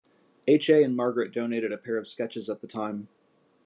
H. 0.47 0.67
A. 0.71 0.81
and 0.83 0.95
Margret 0.95 1.31
donated 1.31 1.71
a 1.71 1.77
pair 1.77 1.95
of 1.95 2.07
sketches 2.07 2.49
at 2.49 2.61
the 2.61 2.67
time. 2.67 3.07